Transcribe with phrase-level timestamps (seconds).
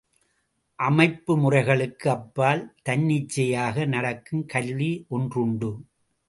[0.79, 5.71] அமைப்பு முறைகளுக்கு அப்பால், தன்னிச்சையாக நடக்கும் கல்வி ஒன்றுண்டு.